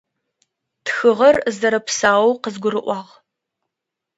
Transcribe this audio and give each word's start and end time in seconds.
Тхыгъэр 0.85 1.35
зэрэпсаоу 1.57 2.31
къызгурыӏуагъ. 2.43 3.11